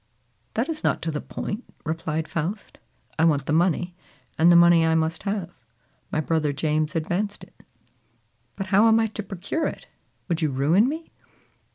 [0.55, 2.79] "That is not to the point," replied Faust.
[3.19, 3.93] "I want the money,
[4.35, 5.51] and the money I must have.
[6.11, 7.61] My brother James advanced it."
[8.55, 9.85] "But how am I to procure it?
[10.27, 11.11] Would you ruin me?"